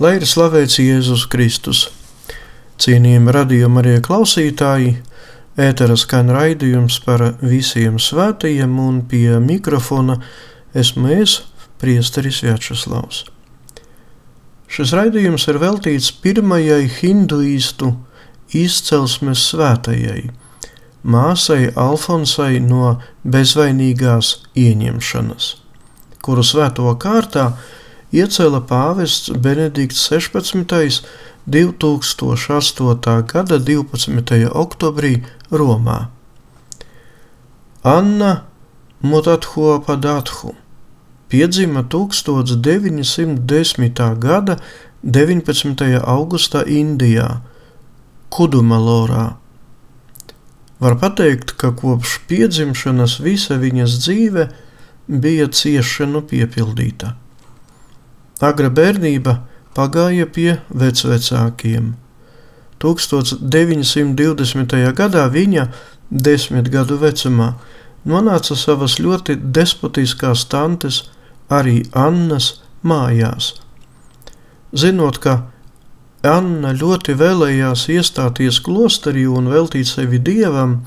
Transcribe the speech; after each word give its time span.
Lai 0.00 0.14
ir 0.16 0.22
slavēts 0.24 0.78
Jēzus 0.80 1.26
Kristus. 1.28 1.82
Cienījami 2.80 3.34
radījuma 3.36 3.82
arī 3.82 3.98
klausītāji, 4.00 4.94
ētera 5.60 5.96
skan 6.00 6.30
raidījums 6.32 6.94
par 7.04 7.34
visiem 7.44 7.98
svētajiem, 8.00 8.78
un 8.80 9.02
pie 9.10 9.36
mikrofona 9.44 10.16
esmu 10.72 11.10
es, 11.18 11.34
Priesteris 11.82 12.38
Vjačeslavs. 12.40 13.26
Šis 14.72 14.94
raidījums 14.96 15.44
ir 15.52 15.58
veltīts 15.60 16.08
pirmajai 16.24 16.86
hinduistu 16.94 17.90
izcelsmes 18.56 19.42
svētajai, 19.50 20.30
māsai 21.04 21.74
Alfonsai 21.76 22.56
no 22.64 22.94
bezvainīgās 23.28 24.32
ieņemšanas, 24.64 25.50
kuru 26.24 26.46
svēto 26.54 26.88
kārtā 27.04 27.50
iecēla 28.12 28.60
pāvests 28.66 29.30
Benedikts 29.30 30.08
16. 30.10 31.06
2008. 31.46 33.22
gada 33.26 33.58
12. 33.58 34.50
oktobrī 34.52 35.24
Romā. 35.50 36.08
Anna 37.82 38.44
Mutatho 39.02 39.82
Padathu 39.86 40.54
piedzima 41.28 41.82
1910. 41.82 44.18
gada 44.18 44.56
19. 45.02 46.00
augustā 46.04 46.64
Indijā, 46.66 47.40
Kudumalorā. 48.30 49.36
Var 50.80 50.96
teikt, 51.16 51.52
ka 51.56 51.72
kopš 51.72 52.20
piedzimšanas 52.28 53.20
visa 53.24 53.56
viņas 53.56 53.98
dzīve 54.02 54.48
bija 55.08 55.48
ciešanu 55.48 56.20
piepildīta. 56.28 57.19
Agra 58.40 58.70
bērnība 58.72 59.34
pagāja 59.76 60.24
pie 60.26 60.54
vecvecākiem. 60.72 61.94
1920. 62.80 64.76
gadā 64.96 65.26
viņa, 65.28 65.66
desmit 66.10 66.70
gadu 66.72 66.96
vecumā, 67.02 67.52
nonāca 68.08 68.56
savas 68.56 68.96
ļoti 68.98 69.36
despotiskās 69.36 70.46
tantes, 70.48 71.10
arī 71.52 71.84
Annas 71.92 72.62
mājās. 72.82 73.60
Zinot, 74.72 75.18
ka 75.20 75.52
Anna 76.24 76.72
ļoti 76.76 77.14
vēlējās 77.20 77.88
iestāties 77.92 78.60
klosterī 78.64 79.26
un 79.28 79.48
veltīt 79.52 79.88
sevi 79.88 80.18
dievam, 80.20 80.80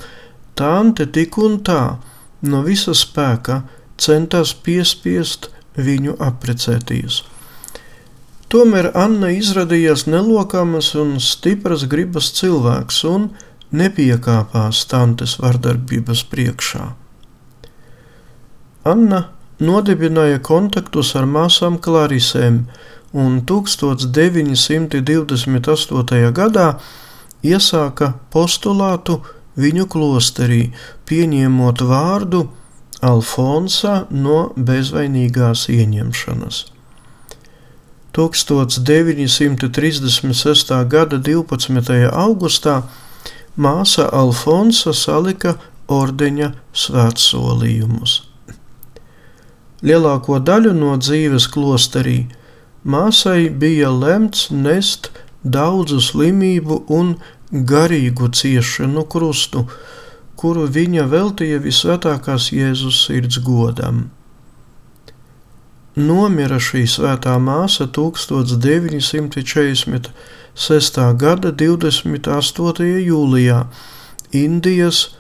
tante 0.57 1.05
tik 1.05 1.37
un 1.37 1.59
tā 1.65 1.97
no 2.41 2.63
visa 2.65 2.93
spēka 2.97 3.61
centās 3.97 4.53
piespiest 4.53 5.49
viņu 5.77 6.17
apprecēties. 6.21 7.32
Tomēr 8.53 8.91
Anna 8.93 9.31
izrādījās 9.33 10.03
nelokamas 10.05 10.91
un 11.01 11.15
stipras 11.17 11.89
gribas 11.89 12.27
cilvēks 12.37 13.01
un 13.09 13.33
nepiekāpās 13.73 14.85
tantes 14.91 15.41
vardarbības 15.41 16.21
priekšā. 16.29 16.93
Anna 18.85 19.33
nodibināja 19.57 20.37
kontaktus 20.45 21.17
ar 21.17 21.25
māsām 21.25 21.81
Klarisēm 21.81 22.69
un 23.23 23.41
1928. 23.41 26.21
gadā 26.41 26.67
iesāka 27.41 28.13
postulātu 28.29 29.25
viņu 29.57 29.89
klosterī, 29.89 30.69
pieņemot 31.09 31.81
vārdu 31.89 32.53
Alfonsa 33.01 34.05
no 34.11 34.53
bezvainīgās 34.69 35.65
ieņemšanas. 35.73 36.72
1936. 38.13 40.85
gada 40.85 41.17
12. 41.17 42.13
augustā 42.13 42.85
māsa 43.57 44.05
Alfonsa 44.13 44.93
salika 44.93 45.57
ordeņa 45.89 46.53
svētsolījumus. 46.77 48.21
Lielāko 49.83 50.39
daļu 50.39 50.71
no 50.77 50.93
dzīves 51.01 51.47
klosterī 51.51 52.27
māsai 52.85 53.49
bija 53.49 53.89
lemts 53.91 54.51
nest 54.51 55.09
daudzu 55.43 55.99
slimību 56.01 56.85
un 56.93 57.15
garīgu 57.51 58.29
ciešanu 58.29 59.03
krustu, 59.09 59.65
kuru 60.39 60.67
viņa 60.67 61.07
veltīja 61.09 61.59
visvētākās 61.65 62.51
Jēzus 62.53 63.05
sirds 63.07 63.37
godam. 63.43 64.09
Nomira 65.93 66.57
šī 66.57 66.89
svētā 66.89 67.37
māsa 67.37 67.85
1946. 67.85 70.09
gada 71.21 71.53
28. 71.53 73.05
jūlijā 73.05 73.69
Indijas 74.33 75.13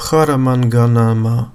Bharamanganāmā. 0.00 1.52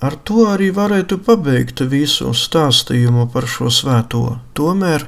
Ar 0.00 0.16
to 0.24 0.48
arī 0.48 0.72
varētu 0.72 1.20
pabeigt 1.20 1.84
visu 1.92 2.32
stāstījumu 2.32 3.28
par 3.32 3.44
šo 3.44 3.68
svēto. 3.68 4.40
Tomēr 4.56 5.04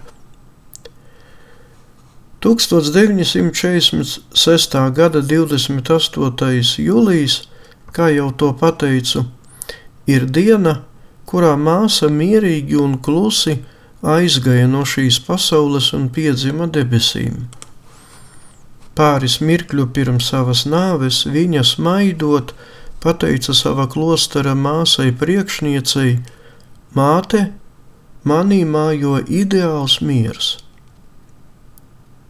1946. 2.44 4.76
gada 4.92 5.24
28. 5.24 6.84
jūlijas, 6.84 7.48
kā 7.96 8.12
jau 8.12 8.28
to 8.36 8.52
pateicu, 8.60 9.24
ir 10.06 10.28
diena, 10.28 10.84
kurā 11.26 11.54
māsa 11.58 12.08
mierīgi 12.12 12.78
un 12.80 12.96
klusi 13.02 13.58
aizgāja 14.06 14.66
no 14.70 14.84
šīs 14.86 15.18
pasaules 15.26 15.92
un 15.96 16.08
piedzima 16.14 16.68
debesīm. 16.70 17.46
Pāris 18.96 19.40
mirkļu 19.44 19.88
pirms 19.92 20.30
savas 20.32 20.64
nāves 20.64 21.24
viņa 21.28 21.64
smaidot, 21.68 22.54
pateica 23.04 23.54
sava 23.54 23.84
klostera 23.92 24.54
māsai 24.56 25.10
priekšniecei: 25.20 26.16
Māte, 26.96 27.42
manī 28.24 28.62
mājo 28.64 29.18
ideāls 29.28 30.00
miers. 30.00 30.56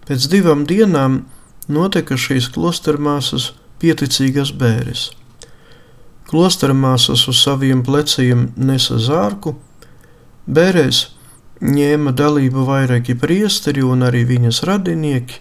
Pēc 0.07 0.27
divām 0.31 0.67
dienām 0.67 1.23
notika 1.69 2.19
šīs 2.19 2.51
klostermāsas 2.55 3.53
pieticīgas 3.83 4.53
bēres. 4.55 5.11
Klostermāsas 6.27 7.27
uz 7.31 7.39
saviem 7.39 7.83
pleciem 7.87 8.49
nesa 8.57 8.99
zārku, 8.99 9.55
bērēs 10.47 11.03
ņēma 11.63 12.13
dalību 12.19 12.65
vairāki 12.67 13.15
priesteri 13.19 13.85
un 13.87 14.03
arī 14.07 14.25
viņas 14.29 14.63
radinieki, 14.67 15.39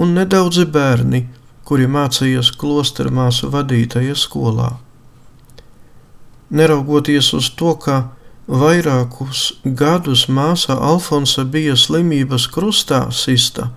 un 0.00 0.14
nedaudzi 0.16 0.64
bērni, 0.64 1.26
kuri 1.68 1.86
mācījās 1.86 2.54
klostermāsu 2.58 3.50
vadītajā 3.52 4.16
skolā. 4.16 4.72
Neraugoties 6.50 7.34
uz 7.36 7.52
to, 7.54 7.76
ka 7.78 8.00
Vairākus 8.50 9.60
gadus 9.62 10.24
māsa 10.26 10.74
Alfonsa 10.74 11.44
bija 11.46 11.76
slimības 11.78 12.48
krustā 12.50 13.04
sista 13.14 13.68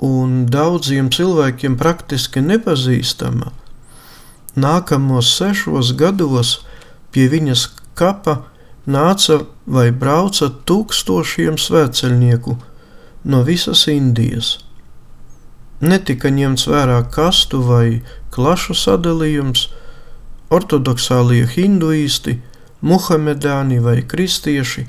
un 0.00 0.46
daudziem 0.48 1.10
cilvēkiem 1.12 1.76
praktiski 1.76 2.40
nepazīstama. 2.40 3.52
Nākamos 4.56 5.30
sešos 5.36 5.92
gados 6.00 6.60
pie 7.12 7.28
viņas 7.32 7.66
kapa 7.98 8.38
nāca 8.86 9.42
vai 9.66 9.90
brauca 9.92 10.48
tūkstošiem 10.48 11.58
svētceļnieku 11.60 12.56
no 13.30 13.42
visas 13.44 13.86
Indijas. 13.92 14.56
Netika 15.80 16.32
ņemts 16.32 16.66
vērā 16.72 17.02
kastu 17.12 17.60
vai 17.60 18.02
klašu 18.32 18.74
sadalījums, 18.74 19.68
ortodoksālie 20.48 21.44
hinduisti– 21.56 22.40
muhamedāni 22.86 23.80
vai 23.80 24.00
kristieši, 24.06 24.86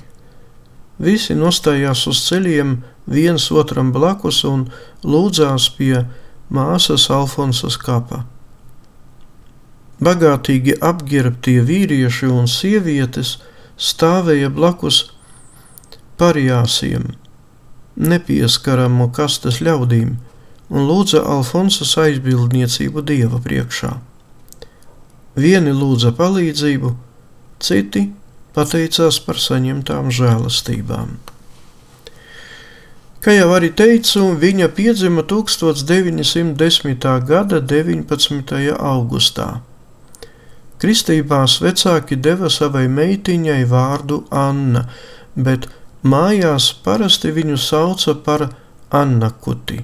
visi 1.00 1.36
nostājās 1.38 2.06
uz 2.12 2.22
ceļiem 2.28 2.78
viens 3.08 3.50
otram 3.52 3.92
blakus 3.96 4.44
un 4.48 4.68
lūdzās 5.04 5.70
pie 5.78 6.06
māsas 6.54 7.10
Alfonsas 7.14 7.78
kapa. 7.78 8.26
Bagātīgi 9.98 10.76
apģērbtie 10.86 11.62
vīrieši 11.66 12.28
un 12.30 12.46
sievietes 12.46 13.38
stāvēja 13.78 14.50
blakus 14.54 15.08
parijāsiem, 16.22 17.16
nepieskaramu 17.98 19.10
kastes 19.14 19.58
ļaudīm, 19.66 20.12
un 20.70 20.86
lūdza 20.90 21.24
Alfonsas 21.26 21.96
aizbildniecību 22.04 23.02
dieva 23.10 23.40
priekšā. 23.42 23.96
Vieni 25.38 25.74
lūdza 25.74 26.12
palīdzību, 26.18 26.92
citi 27.62 28.04
pateicās 28.58 29.18
par 29.26 29.42
saņemtām 29.42 30.12
žēlastībām. 30.14 31.18
Kā 33.22 33.34
jau 33.34 33.50
arī 33.54 33.72
teicu, 33.74 34.28
viņa 34.40 34.70
piedzima 34.78 35.24
1910. 35.26 37.08
gada 37.28 37.60
19. 37.62 38.54
augustā. 38.78 39.48
Kristībās 40.82 41.58
vecāki 41.64 42.20
deva 42.22 42.52
savai 42.54 42.86
meitiņai 42.92 43.64
vārdu 43.70 44.22
Anna, 44.30 44.86
bet 45.34 45.66
mājās 46.06 46.70
parasti 46.86 47.34
viņu 47.34 47.58
sauca 47.58 48.14
par 48.26 48.48
Annakuti. 48.94 49.82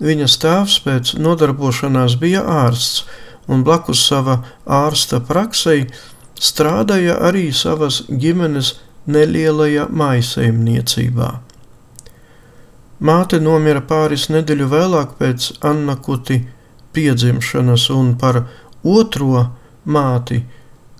Viņas 0.00 0.36
tēvs 0.40 0.80
pēc 0.84 1.14
nodarbošanās 1.20 2.16
bija 2.20 2.42
ārsts, 2.64 3.04
un 3.48 3.62
blakus 3.64 4.02
sava 4.08 4.40
ārsta 4.64 5.20
praksei 5.24 5.86
strādāja 6.40 7.16
arī 7.28 7.48
savas 7.54 8.02
ģimenes 8.08 8.74
nelielajā 9.06 9.86
maisaimniecībā. 9.88 11.30
Māte 13.06 13.40
nomira 13.40 13.82
pāris 13.84 14.30
nedēļu 14.32 14.68
vēlāk 14.72 15.16
pēc 15.20 15.50
Anna 15.68 15.96
Kuti 16.00 16.40
piedzimšanas, 16.96 17.90
un 17.92 18.14
par 18.20 18.46
otro 18.86 19.46
māti 19.86 20.42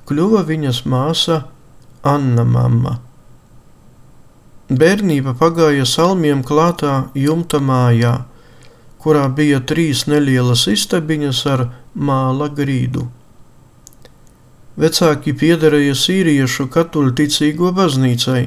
kļuva 0.07 0.45
viņas 0.47 0.85
māsa 0.87 1.43
Anna 2.07 2.45
Mama. 2.47 2.97
Bērnība 4.67 5.37
pagāja 5.39 5.85
salmiem 5.87 6.43
klātā 6.47 7.07
jumta 7.15 7.61
mājā, 7.63 8.17
kurā 9.03 9.29
bija 9.31 9.61
trīs 9.63 10.07
nelielas 10.11 10.67
istabiņas 10.71 11.45
ar 11.53 11.69
māla 11.95 12.49
grīdu. 12.51 13.07
Vecāki 14.77 15.33
piederēja 15.39 15.95
sīriešu 15.97 16.67
katoļu 16.75 17.15
ticīgo 17.17 17.71
baznīcai, 17.77 18.43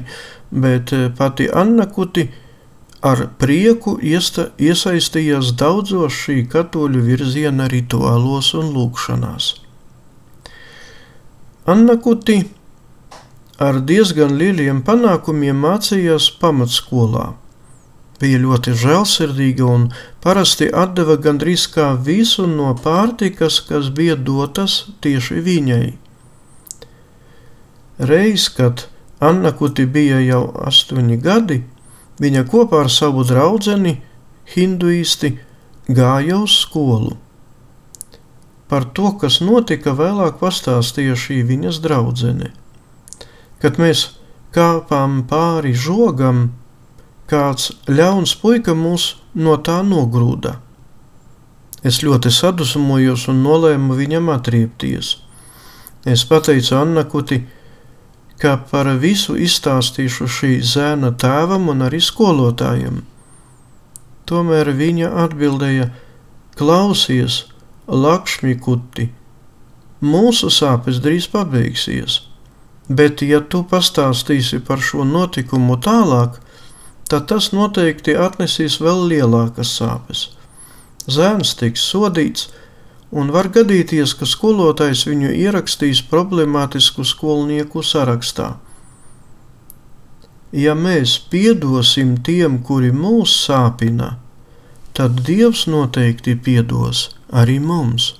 bet 0.50 0.92
eh, 0.94 1.08
pati 1.16 1.48
Anna 1.50 1.88
Kuti 1.90 2.28
ar 3.00 3.26
prieku 3.40 3.96
iesta, 4.04 4.50
iesaistījās 4.60 5.54
daudzos 5.56 6.16
šī 6.24 6.44
katoļu 6.52 7.02
virziena 7.06 7.68
rituālos 7.72 8.52
un 8.58 8.72
lūkšanās. 8.76 9.54
Anna 11.70 11.96
Kuti 12.00 12.42
ar 13.60 13.80
diezgan 13.88 14.36
lieliem 14.40 14.82
panākumiem 14.84 15.56
mācījās 15.64 16.30
pamatskolā 16.40 17.30
bija 18.20 18.40
ļoti 18.42 18.74
žēlsirdīga 18.76 19.64
un 19.64 19.88
parasti 20.24 20.68
deva 20.96 21.16
gandrīz 21.16 21.66
kā 21.72 21.94
visu 21.96 22.46
no 22.46 22.74
pārtikas, 22.84 23.60
kas 23.64 23.88
bija 23.88 24.16
dotas 24.16 24.90
tieši 25.00 25.40
viņai. 25.46 25.86
Reiz, 27.98 28.48
kad 28.48 28.86
Anna 29.20 29.52
Kuti 29.52 29.86
bija 29.86 30.20
jau 30.20 30.44
astoņi 30.68 31.16
gadi, 31.20 31.62
viņa 32.20 32.44
kopā 32.50 32.84
ar 32.84 32.90
savu 32.92 33.24
draugu 33.24 33.96
hinduisti 34.54 35.38
gāja 35.88 36.38
uz 36.42 36.54
skolu. 36.64 37.16
Par 38.68 38.84
to, 38.94 39.10
kas 39.18 39.40
notika, 39.42 39.94
vēlāk 39.98 40.38
pastāstīja 40.38 41.16
šī 41.18 41.40
viņas 41.46 41.80
draudzene. 41.82 42.52
Kad 43.58 43.78
mēs 43.82 44.04
kāpām 44.54 45.24
pāri 45.30 45.74
žogam, 45.74 46.52
kāds 47.30 47.72
ļauns 47.90 48.34
puika 48.38 48.74
mūs 48.74 49.16
no 49.34 49.56
tā 49.58 49.80
nogrūda. 49.86 50.58
Es 51.82 52.02
ļoti 52.04 52.30
sadusmojos 52.30 53.28
un 53.32 53.42
nolēmu 53.42 53.96
viņam 53.96 54.30
atriepties. 54.34 55.16
Es 56.04 56.24
pateicu 56.28 56.76
Annakuti, 56.76 57.40
ka 57.42 57.59
par 58.40 58.88
visu 59.02 59.36
izstāstīšu 59.36 60.26
šī 60.28 60.52
zēna 60.64 61.12
tēvam 61.20 61.68
un 61.68 61.84
arī 61.84 62.00
skolotājiem. 62.00 63.02
Tomēr 64.24 64.72
viņa 64.78 65.10
atbildēja: 65.24 65.90
Klausies, 66.56 67.44
Lakšmi 67.86 68.56
kuti, 68.62 69.08
mūsu 70.00 70.50
sāpes 70.54 71.00
drīz 71.04 71.26
pabeigsies, 71.32 72.20
bet 72.88 73.22
ja 73.26 73.40
tu 73.40 73.64
pastāstīsi 73.64 74.60
par 74.64 74.80
šo 74.80 75.04
notikumu 75.04 75.76
tālāk, 75.76 76.38
tad 77.10 77.26
tas 77.32 77.50
noteikti 77.52 78.14
atnesīs 78.14 78.78
vēl 78.80 79.08
lielākas 79.10 79.74
sāpes. 79.80 80.28
Zēns 81.10 81.56
tiks 81.58 81.82
sodīts, 81.92 82.48
un 83.10 83.30
var 83.34 83.50
gadīties, 83.54 84.14
ka 84.14 84.26
skolotājs 84.28 85.04
viņu 85.08 85.32
ierakstīs 85.34 86.02
problemātisku 86.10 87.04
skolnieku 87.06 87.82
sarakstā. 87.82 88.54
Ja 90.52 90.74
mēs 90.74 91.18
piedosim 91.30 92.16
tiem, 92.26 92.58
kuri 92.66 92.90
mūs 92.94 93.36
sāpina, 93.46 94.16
tad 94.94 95.22
Dievs 95.26 95.66
noteikti 95.70 96.34
piedos 96.34 97.08
arī 97.30 97.60
mums. 97.62 98.14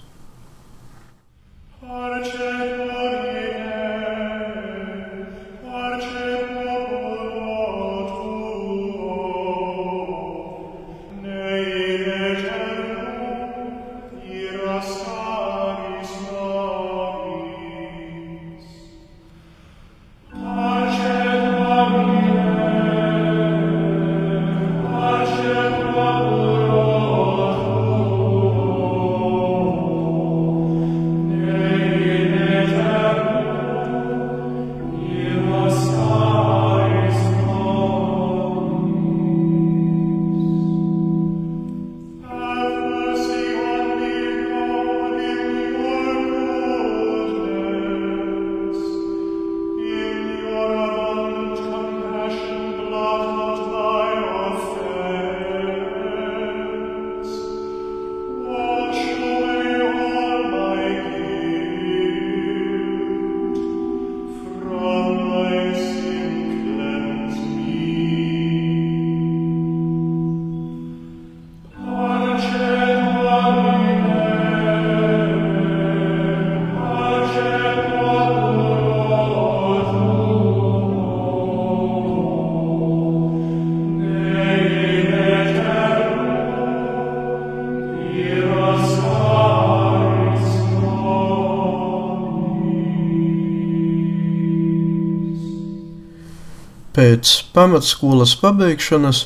Pēc 97.01 97.31
pamatskolas 97.55 98.35
pabeigšanas 98.37 99.19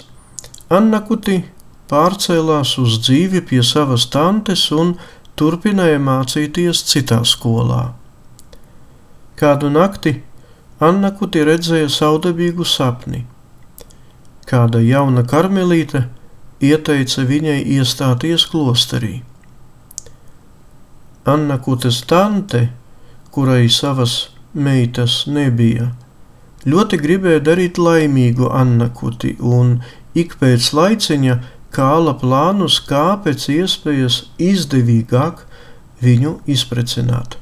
Anna 0.77 1.01
Kuti 1.03 1.41
pārcēlās 1.91 2.77
uz 2.79 3.01
dzīvi 3.03 3.41
pie 3.49 3.65
savas 3.67 4.05
tantes 4.15 4.61
un 4.71 4.93
turpināja 5.35 5.97
mācīties 5.99 6.85
citā 6.87 7.19
skolā. 7.27 7.81
Kādu 9.41 9.73
nakti 9.75 10.13
Anna 10.79 11.11
Kuti 11.19 11.43
redzēja 11.49 11.89
saudabīgu 11.97 12.63
sapni. 12.63 13.25
Kāda 14.47 14.79
jauna 14.79 15.27
karmelīte 15.35 16.05
ieteica 16.63 17.27
viņai 17.33 17.59
iestāties 17.81 18.47
klosterī. 18.55 19.17
Anna 21.27 21.59
Kutes 21.59 22.05
tante, 22.07 22.69
kurai 23.35 23.67
savas 23.67 24.19
meitas 24.55 25.25
nebija, 25.27 25.91
ļoti 26.69 27.01
gribēja 27.01 27.43
darīt 27.45 27.79
laimīgu 27.79 28.49
Annakuti 28.53 29.35
un 29.41 29.79
ik 30.17 30.37
pēc 30.41 30.71
laiciņa 30.77 31.39
kāla 31.75 32.15
plānus, 32.21 32.79
kā 32.87 33.17
pēc 33.25 33.49
iespējas 33.57 34.21
izdevīgāk 34.39 35.43
viņu 36.05 36.39
izprecināt. 36.51 37.39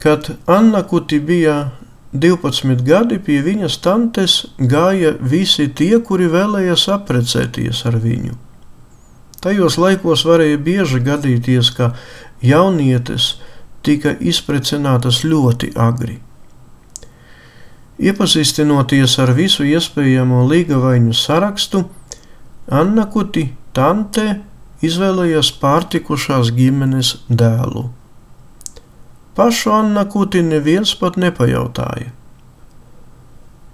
Kad 0.00 0.32
Annakuti 0.48 1.20
bija 1.20 1.70
12 2.12 2.82
gadi, 2.82 3.20
pie 3.22 3.38
viņas 3.46 3.76
tantes 3.84 4.36
gāja 4.58 5.12
visi 5.20 5.68
tie, 5.68 6.00
kuri 6.02 6.26
vēlējās 6.32 6.88
apprecēties 6.96 7.84
ar 7.86 8.00
viņu. 8.02 8.34
Tajos 9.40 9.78
laikos 9.80 10.24
varēja 10.28 10.58
bieži 10.60 11.00
gadīties, 11.04 11.70
ka 11.76 11.94
jaunietes 12.44 13.36
tika 13.86 14.12
izprecinātas 14.20 15.22
ļoti 15.24 15.72
agri. 15.78 16.18
Iepazīstinoties 18.00 19.18
ar 19.20 19.34
visu 19.36 19.66
iespējamo 19.68 20.46
līgavaiņu 20.48 21.12
sarakstu, 21.16 21.82
Anna 22.72 23.04
Kuti 23.12 23.50
tante 23.76 24.38
izvēlējās 24.80 25.50
pārtikušās 25.60 26.52
ģimenes 26.56 27.10
dēlu. 27.28 27.90
Pašu 29.36 29.72
Anna 29.76 30.06
Kuti 30.08 30.40
neviens 30.46 30.94
pat 30.96 31.18
nepajautāja. 31.20 32.08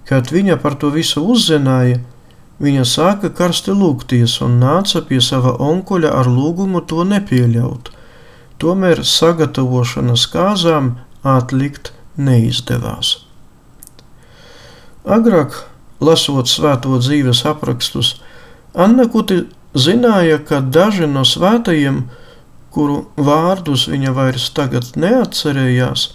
Kad 0.07 0.31
viņa 0.31 0.57
par 0.63 0.75
to 0.81 0.89
visu 0.91 1.23
uzzināja, 1.23 2.01
viņa 2.63 2.83
sāka 2.87 3.31
karsti 3.31 3.75
lūgties 3.75 4.37
un 4.43 4.59
nāca 4.63 5.03
pie 5.07 5.21
sava 5.23 5.55
onkuļa 5.69 6.11
ar 6.19 6.31
lūgumu 6.31 6.83
to 6.87 7.03
nepieļaut. 7.07 7.93
Tomēr 8.59 9.03
sagatavošanas 9.05 10.25
kāzām 10.33 10.95
atlikt 11.23 11.93
neizdevās. 12.17 13.26
Agrāk, 15.07 15.53
lasot 16.03 16.49
svēto 16.51 16.97
dzīves 16.99 17.45
aprakstus, 17.47 18.17
Anna 18.75 19.07
Kuti 19.07 19.45
zināja, 19.73 20.41
ka 20.43 20.59
daži 20.59 21.07
no 21.07 21.23
svētajiem, 21.25 22.03
kuru 22.75 23.05
vārdus 23.15 23.87
viņa 23.87 24.11
vairs 24.13 24.49
tagad 24.53 24.91
neatcerējās, 24.99 26.09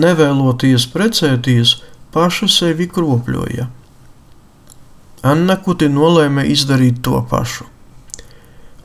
nevēloties 0.00 0.86
precēties, 0.94 1.74
paši 2.14 2.48
sevi 2.48 2.86
kropļoja. 2.88 3.66
Anna 5.26 5.56
Kuti 5.60 5.90
nolēma 5.92 6.46
izdarīt 6.48 7.02
to 7.04 7.20
pašu. 7.30 7.66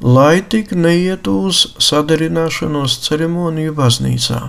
Lai 0.02 0.42
tik 0.44 0.74
neietu 0.76 1.38
uz 1.48 1.62
sadarināšanos 1.80 2.98
ceremoniju 3.06 3.72
baznīcā. 3.78 4.42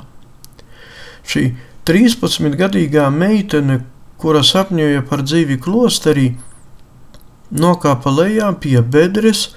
Šī 1.26 1.44
13-gadīgā 1.86 3.06
meitene, 3.14 3.84
kura 4.20 4.42
sapņoja 4.46 5.04
par 5.08 5.22
dzīvi 5.26 5.58
klosterī, 5.62 6.26
nokāpa 7.50 8.12
lejā 8.12 8.52
pie 8.60 8.80
bedres, 8.82 9.50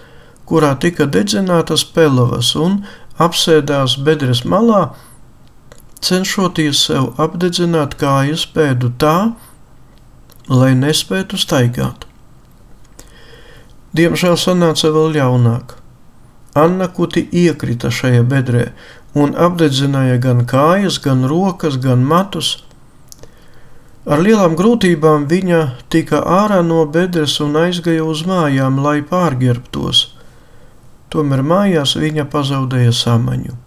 kurā 0.50 0.74
tika 0.82 1.06
dedzinātas 1.06 1.86
pelavas, 1.96 2.56
un 2.56 2.82
apsēdās 3.22 3.98
bedres 4.06 4.44
malā, 4.46 4.90
cenšoties 6.02 6.86
sev 6.90 7.12
apdedzināt 7.20 7.98
kājas 8.00 8.46
pēdu 8.54 8.92
tā, 9.02 9.34
lai 10.50 10.72
nespētu 10.78 11.38
staigāt. 11.38 12.06
Diemžēl 13.94 14.38
sanāca 14.38 14.92
vēl 14.94 15.14
ļaunāk. 15.18 15.76
Anna 16.58 16.88
Kuti 16.94 17.24
iekrita 17.44 17.92
šajā 17.94 18.24
bedrē 18.26 18.70
un 19.18 19.36
apdedzināja 19.38 20.18
gan 20.22 20.44
kājas, 20.50 21.00
gan 21.02 21.26
rokas, 21.30 21.78
gan 21.82 22.04
matus, 22.06 22.58
Ar 24.08 24.22
lielām 24.24 24.56
grūtībām 24.56 25.26
viņa 25.28 25.60
tika 25.92 26.22
ārā 26.24 26.62
no 26.64 26.86
bedres 26.88 27.40
un 27.44 27.58
aizgāja 27.60 28.06
uz 28.08 28.24
mājām, 28.28 28.80
lai 28.80 29.02
pārģērbtos. 29.04 30.04
Tomēr 31.12 31.44
mājās 31.44 31.98
viņa 32.00 32.28
pazaudēja 32.32 32.94
samaņu. 32.96 33.58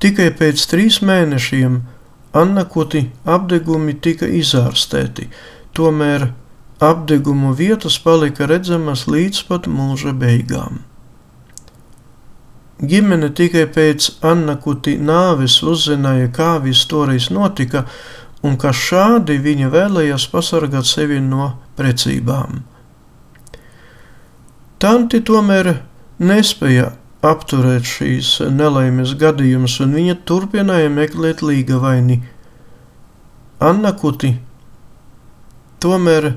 Tikai 0.00 0.28
pēc 0.36 0.62
trīs 0.70 1.00
mēnešiem 1.02 1.80
Anna 2.32 2.62
Kuti 2.64 3.08
apdegumi 3.26 3.96
tika 4.00 4.28
izārstēti, 4.28 5.26
tomēr 5.74 6.30
apdegumu 6.80 7.50
vietas 7.58 7.98
palika 7.98 8.46
redzamas 8.46 9.08
līdz 9.10 9.42
pat 9.48 9.66
mūža 9.68 10.14
beigām. 10.16 10.78
Ģimene 12.80 13.28
tikai 13.36 13.66
pēc 13.68 14.06
Annakuti 14.24 14.94
nāves 14.96 15.58
uzzināja, 15.60 16.30
kā 16.32 16.54
viss 16.64 16.86
toreiz 16.88 17.26
notika, 17.28 17.82
un 18.46 18.56
ka 18.60 18.72
šādi 18.76 19.36
viņa 19.42 19.68
vēlējās 19.72 20.26
pasargāt 20.32 20.88
sevi 20.88 21.20
no 21.24 21.52
precībām. 21.78 22.62
Tanti 24.80 25.20
tomēr 25.20 25.74
nespēja 26.24 26.92
apturēt 27.20 27.84
šīs 27.84 28.38
nelaimes 28.56 29.12
gadījumus, 29.20 29.76
un 29.84 29.92
viņa 29.98 30.20
turpināja 30.28 30.88
meklēt 30.92 31.42
līga 31.44 31.80
vaini. 31.82 32.22
Annakuti 33.60 34.38
tomēr 35.84 36.32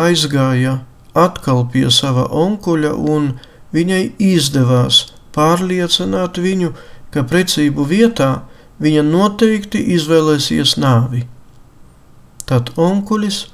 aizgāja 0.00 0.78
atkal 1.14 1.66
pie 1.72 1.90
sava 1.92 2.24
onkuļa, 2.32 2.94
un 2.96 3.34
viņai 3.76 4.14
izdevās 4.24 5.04
pārliecināt 5.36 6.40
viņu, 6.40 6.72
ka 7.12 7.26
precību 7.28 7.84
vietā 7.90 8.30
viņa 8.82 9.02
noteikti 9.06 9.78
izvēlēsies 9.94 10.76
nāvi. 10.80 11.24
Tad 12.48 12.72
onkulis 12.76 13.46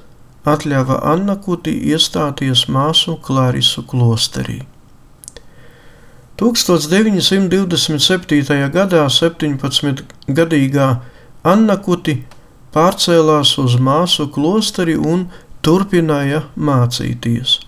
atļāva 0.49 1.00
Annakuti 1.12 1.73
iestāties 1.93 2.69
māsu 2.73 3.17
Klārisu 3.23 3.83
klosterī. 3.87 4.62
1927. 6.41 8.71
gadā 8.73 9.05
17-gadīgā 9.12 10.89
Annakuti 11.45 12.25
pārcēlās 12.73 13.59
uz 13.61 13.77
māsu 13.77 14.25
klosteri 14.33 14.97
un 14.97 15.29
turpināja 15.61 16.49
mācīties. 16.57 17.61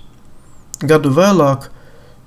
Gadu 0.80 1.12
vēlāk 1.14 1.68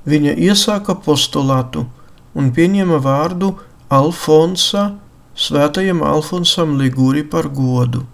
viņa 0.06 0.38
iesāka 0.48 0.96
postulātu 1.02 1.90
un 2.38 2.54
pieņēma 2.54 3.02
vārdu 3.02 3.58
Alfonsa 3.90 4.94
svētajam 5.36 6.04
Alfonsam 6.06 6.78
Ligūri 6.80 7.26
par 7.30 7.50
godu. 7.54 8.06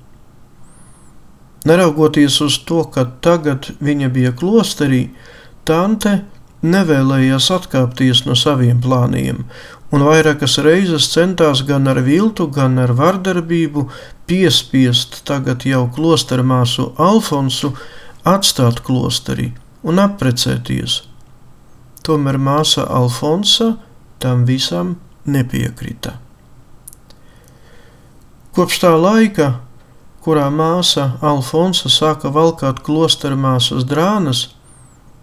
Neraugoties 1.66 2.40
uz 2.42 2.58
to, 2.66 2.84
ka 2.90 3.06
tagad 3.22 3.70
viņa 3.80 4.10
bija 4.14 4.32
klosterī, 4.34 5.12
tante 5.66 6.24
nevēlējās 6.66 7.52
atkāpties 7.54 8.24
no 8.26 8.38
saviem 8.38 8.82
plāniem, 8.82 9.44
un 9.94 10.08
vairākas 10.08 10.58
reizes 10.66 11.12
centās 11.14 11.62
gan 11.68 11.88
ar 11.92 12.02
viltu, 12.06 12.48
gan 12.50 12.82
ar 12.82 12.96
vardarbību 12.98 13.86
piespiest 14.30 15.22
tagad 15.30 15.68
jau 15.70 15.86
klostermāsu 15.94 16.92
Alfonsu 16.98 17.76
atstāt 18.26 18.82
klosteri 18.86 19.52
un 19.86 20.02
apprecēties 20.02 21.02
tomēr 22.06 22.38
māsa 22.42 22.86
Alfonsa 22.90 23.76
tam 24.22 24.46
visam 24.50 24.96
nepiekrita. 25.26 26.18
Kopš 28.52 28.82
tā 28.84 28.90
laika, 29.00 29.46
kurā 30.20 30.50
māsa 30.52 31.14
Alfonsa 31.24 31.88
sāka 31.88 32.28
valkāt 32.36 32.82
klostera 32.84 33.38
māsas 33.40 33.86
drānas, 33.88 34.42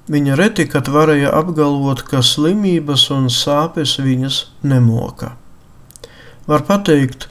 viņa 0.09 0.37
reti 0.40 0.64
kad 0.64 0.88
varēja 0.88 1.35
apgalvot, 1.37 2.00
ka 2.09 2.22
slimības 2.24 3.11
un 3.12 3.29
sāpes 3.29 3.98
viņas 4.00 4.38
nemoka. 4.64 5.35
Var 6.48 6.64
teikt, 6.88 7.29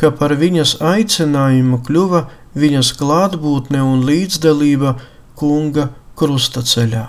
ka 0.00 0.08
par 0.16 0.32
viņas 0.32 0.78
aicinājumu 0.80 1.82
kļuva 1.84 2.24
viņas 2.56 2.94
klātbūtne 2.96 3.84
un 3.84 4.06
līdzdalība 4.08 4.94
kunga 5.36 5.90
krustaceļā. 6.16 7.04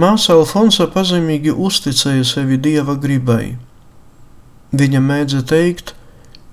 Māsa 0.00 0.32
Alfonsa 0.38 0.88
pazemīgi 0.88 1.52
uzticēja 1.52 2.24
sevi 2.24 2.56
dieva 2.56 2.96
gribai. 2.96 3.58
Viņa 4.72 5.04
mēdza 5.04 5.44
teikt, 5.44 5.97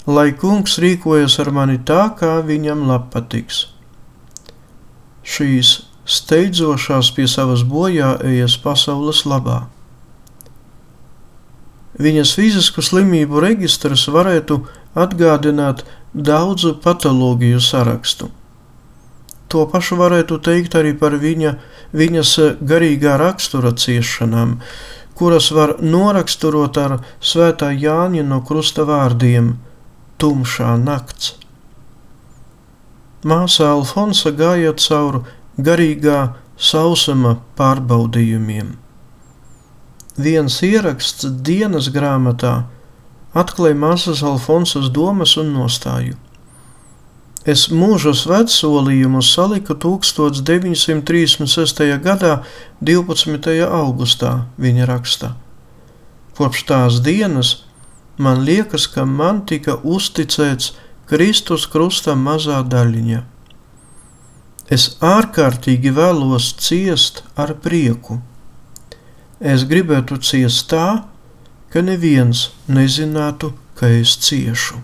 lai 0.05 0.31
kungs 0.37 0.77
rīkojas 0.81 1.39
ar 1.41 1.51
mani 1.51 1.79
tā, 1.81 2.09
kā 2.17 2.39
viņam 2.45 2.85
patiks. 3.11 3.67
Šīs 5.25 5.81
steidzošās 6.05 7.09
pie 7.15 7.25
savas 7.27 7.63
bojāejas 7.65 8.57
pasaules 8.61 9.25
labā. 9.25 9.65
Viņas 11.97 12.33
fizisku 12.35 12.83
slimību 12.83 13.39
registrs 13.39 14.07
varētu 14.11 14.59
atgādināt 14.95 15.85
daudzu 16.13 16.75
patoloģiju 16.83 17.61
sarakstu. 17.63 18.29
To 19.47 19.63
pašu 19.71 19.95
varētu 19.99 20.39
teikt 20.43 20.75
arī 20.75 20.91
par 20.97 21.15
viņa 21.21 21.55
viņas 21.95 22.31
garīgā 22.59 23.15
rakstura 23.21 23.71
ciešanām, 23.71 24.57
kuras 25.15 25.51
var 25.55 25.77
noraksturot 25.79 26.77
ar 26.77 26.97
svētā 27.23 27.71
Jāņa 27.71 28.25
no 28.27 28.41
krusta 28.43 28.83
vārdiem- 28.83 29.55
tumšā 30.21 30.75
nakts. 30.81 31.35
Māsa 33.25 33.71
Alfonsa 33.73 34.31
gāja 34.37 34.73
cauri 34.77 35.23
garīgā 35.57 36.35
sausuma 36.57 37.39
pārbaudījumiem. 37.57 38.75
Viens 40.15 40.61
ieraksts 40.63 41.25
dienas 41.47 41.89
grāmatā 41.91 42.53
atklāja 43.35 43.75
māsas 43.75 44.21
Alfonsas 44.23 44.87
domas 44.93 45.35
un 45.41 45.51
nostāju. 45.57 46.15
Es 47.45 47.67
mūža 47.69 48.15
svētsolījumu 48.17 49.21
saliku 49.21 49.75
1936. 49.77 52.01
gadā, 52.01 52.41
12. 52.81 53.61
augustā, 53.65 54.49
viņa 54.57 54.85
raksta. 54.89 55.35
Kopš 56.37 56.63
tās 56.71 56.99
dienas 57.05 57.64
man 58.17 58.43
liekas, 58.47 58.87
ka 58.87 59.05
man 59.05 59.43
tika 59.45 59.77
uzticēts 59.83 60.73
Kristus 61.09 61.67
krusta 61.69 62.15
mazā 62.17 62.61
daļiņa. 62.65 63.21
Es 64.73 64.87
ārkārtīgi 65.05 65.91
vēlos 65.93 66.53
ciest 66.57 67.21
ar 67.37 67.53
prieku. 67.61 68.17
Es 69.39 69.67
gribētu 69.69 70.17
ciest 70.25 70.71
tā, 70.71 71.05
ka 71.69 71.83
neviens 71.85 72.49
nezinātu, 72.65 73.51
ka 73.77 73.91
es 73.99 74.15
ciešu. 74.25 74.81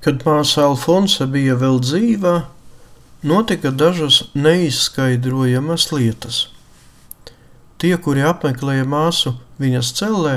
Kad 0.00 0.22
māsa 0.24 0.64
Alfonse 0.64 1.26
bija 1.28 1.58
vēl 1.60 1.76
dzīva, 1.84 2.34
notika 3.22 3.70
dažas 3.70 4.22
neizskaidrojamas 4.34 5.90
lietas. 5.92 6.46
Tie, 7.80 7.92
kuri 7.96 8.24
apmeklēja 8.24 8.86
māsu 8.88 9.34
viņas 9.60 9.92
cellē, 9.98 10.34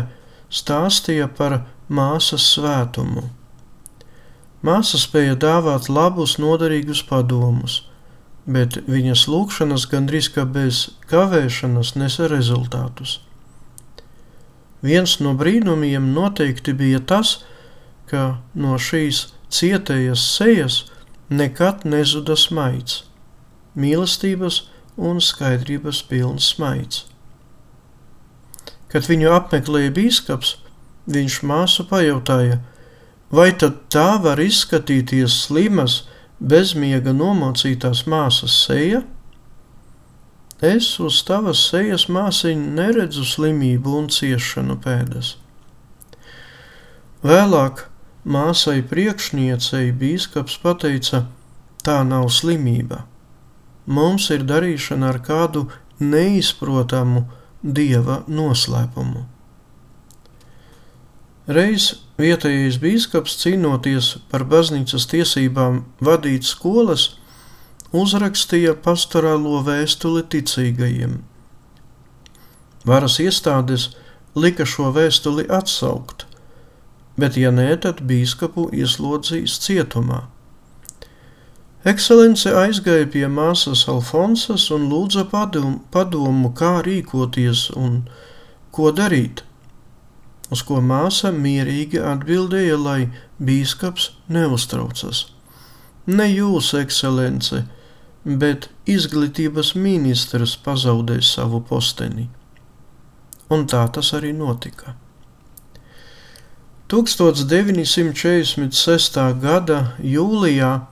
stāstīja 0.51 1.29
par 1.31 1.61
māsas 1.87 2.45
svētumu. 2.55 3.29
Māsa 4.63 4.99
spēja 4.99 5.35
dāvāt 5.35 5.89
labus, 5.91 6.37
noderīgus 6.39 7.01
padomus, 7.07 7.81
bet 8.47 8.77
viņas 8.87 9.25
lūgšanas 9.31 9.87
gandrīz 9.91 10.29
kā 10.31 10.45
bez 10.47 10.85
kavēšanas 11.11 11.95
nesa 11.99 12.29
rezultātus. 12.31 13.17
Viens 14.83 15.17
no 15.23 15.33
brīnumiem 15.39 16.09
noteikti 16.15 16.75
bija 16.75 16.99
tas, 16.99 17.37
ka 18.07 18.39
no 18.55 18.75
šīs 18.79 19.29
cietējas 19.53 20.23
sejas 20.35 20.83
nekad 21.29 21.85
nezuda 21.87 22.35
smaids, 22.39 23.03
mīlestības 23.77 24.63
un 24.97 25.21
skaidrības 25.21 26.03
pilns 26.09 26.51
smaids. 26.53 27.05
Kad 28.91 29.07
viņu 29.09 29.31
apmeklēja 29.33 29.93
bīskaps, 29.93 30.57
viņš 31.09 31.39
māsu 31.49 31.85
pajautāja, 31.89 32.59
vai 33.33 33.49
tad 33.57 33.79
tā 33.93 34.19
var 34.21 34.41
izskatīties 34.41 35.39
slimas, 35.47 36.03
bezmiega 36.39 37.13
nomocītās 37.15 38.03
māsas 38.09 38.55
seja? 38.67 39.01
Es 40.63 40.93
uz 41.03 41.17
tavas 41.27 41.59
sejas 41.71 42.05
māsiņu 42.07 42.75
neredzu 42.77 43.25
slimību 43.27 43.97
un 43.99 44.05
ciešanu 44.13 44.77
pēdas. 44.83 45.33
Vēlāk 47.23 47.87
Māsai 48.23 48.79
priekšniecei 48.87 49.91
bīskaps 49.99 50.55
pateica, 50.63 51.25
tā 51.83 51.99
nav 52.07 52.29
slimība. 52.31 53.03
Mums 53.85 54.29
ir 54.31 54.45
darīšana 54.47 55.09
ar 55.11 55.19
kādu 55.25 55.65
neizprotamu 55.99 57.25
dieva 57.63 58.21
noslēpumu. 58.27 59.25
Reiz 61.51 61.89
vietējais 62.15 62.79
bīskaps 62.79 63.35
cīnoties 63.41 64.13
par 64.31 64.45
baznīcas 64.47 65.09
tiesībām 65.11 65.81
vadīt 65.99 66.47
skolas, 66.47 67.17
uzrakstīja 67.91 68.77
pastorālo 68.85 69.59
vēstuli 69.67 70.23
ticīgajiem. 70.23 71.19
Varas 72.87 73.19
iestādes 73.19 73.89
lika 74.35 74.63
šo 74.63 74.93
vēstuli 74.95 75.43
atsaukt, 75.51 76.23
bet 77.19 77.37
ja 77.37 77.51
nē, 77.53 77.69
tad 77.85 78.01
bīskapu 78.09 78.69
ieslodzīs 78.73 79.59
cietumā. 79.63 80.23
Ekscelence 81.83 82.47
aizgāja 82.55 83.09
pie 83.11 83.25
māsas 83.27 83.83
Alfonsas 83.91 84.69
un 84.71 84.85
lūdza 84.87 85.25
padomu, 85.27 85.81
padomu, 85.91 86.53
kā 86.55 86.77
rīkoties 86.85 87.65
un 87.75 88.05
ko 88.71 88.93
darīt. 88.95 89.43
Uz 90.53 90.63
ko 90.63 90.79
māsa 90.79 91.33
mierīgi 91.35 91.99
atbildēja, 91.99 92.77
lai 92.79 92.99
bīskaps 93.35 94.13
neuztraucas. 94.31 95.25
Ne 96.07 96.29
jūs, 96.31 96.71
ekscelence, 96.79 97.65
bet 98.23 98.69
izglītības 98.87 99.75
ministrs 99.75 100.55
pazaudēs 100.63 101.35
savu 101.35 101.59
posteni. 101.67 102.29
Un 103.51 103.67
tā 103.67 103.83
tas 103.91 104.15
arī 104.15 104.31
notika. 104.35 104.95
1946. 106.93 109.17
gada 109.41 109.97
jūlijā 109.97 110.85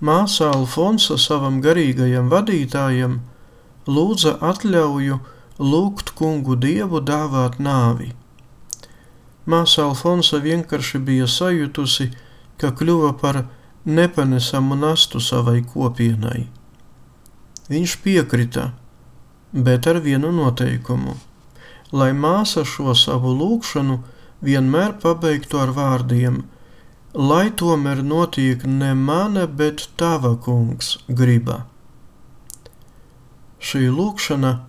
māsa 0.00 0.48
Alfonsa 0.48 1.20
savam 1.20 1.60
garīgajam 1.60 2.32
vadītājam 2.32 3.20
lūdza 3.84 4.40
atļauju 4.40 5.20
lūgt 5.60 6.16
kungu 6.16 6.56
dievu 6.56 7.04
dāvāt 7.04 7.60
nāvi. 7.60 8.16
Māsa 9.44 9.84
Alfonsa 9.84 10.40
vienkārši 10.40 11.04
bija 11.04 11.28
sajutusi, 11.28 12.16
ka 12.56 12.72
kļuva 12.72 13.12
par 13.20 13.44
nepanesamu 13.84 14.72
nastu 14.80 15.20
savai 15.20 15.60
kopienai. 15.60 16.48
Viņš 17.68 18.00
piekrita, 18.00 18.72
bet 19.52 19.84
ar 19.86 20.00
vienu 20.00 20.32
noteikumu, 20.32 21.20
lai 21.92 22.16
māsa 22.16 22.64
šo 22.64 22.96
savu 22.96 23.36
lūgšanu 23.36 24.15
vienmēr 24.42 24.92
pabeigtu 25.02 25.58
ar 25.62 25.70
vārdiem: 25.76 26.44
Lai 27.14 27.50
tomēr 27.50 28.02
notiek 28.04 28.64
ne 28.66 28.94
mana, 28.94 29.46
bet 29.46 29.88
tava 29.96 30.36
kungs 30.36 30.98
griba. 31.08 31.64
Šī 33.56 33.88
lūkšana 33.88 34.66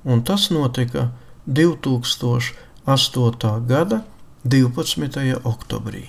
un 0.05 0.23
tas 0.23 0.51
notika 0.55 1.09
2000. 1.47 2.67
8. 2.88 3.66
gada 3.68 4.01
12. 4.48 5.44
oktobrī. 5.44 6.07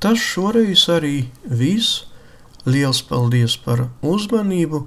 Tas 0.00 0.16
šoreiz 0.16 0.86
arī 0.88 1.28
viss. 1.44 2.06
Liels 2.64 3.02
paldies 3.04 3.58
par 3.60 3.86
uzmanību, 4.00 4.80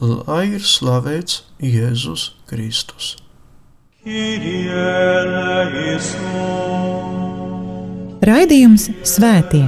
lai 0.00 0.46
ir 0.56 0.64
slavēts 0.64 1.42
Jēzus 1.60 2.30
Kristus. 2.48 3.14
Raidījums 8.32 8.90
Svētie. 9.04 9.64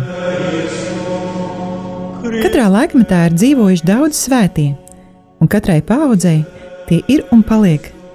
Katrā 2.40 2.68
laikmetā 2.80 3.26
ir 3.28 3.36
dzīvojuši 3.36 3.90
daudz 3.92 4.24
svētie, 4.24 4.70
un 5.36 5.52
katrai 5.52 5.82
paudzei 5.84 6.38
tie 6.88 7.04
ir 7.12 7.28
un 7.32 7.44
paliek 7.44 7.92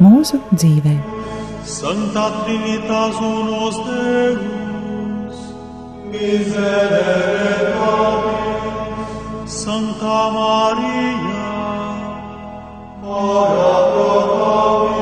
mūsu 0.00 0.40
dzīvē. 0.56 0.96
Santa 1.64 2.24
Trinitas 2.42 3.16
unus 3.20 3.76
Deus, 3.86 5.36
miserere 6.10 7.52
nobis, 7.76 9.12
Santa 9.60 10.20
Maria, 10.36 11.52
ora 13.04 13.72
pro 13.92 14.16
nobis, 14.40 14.99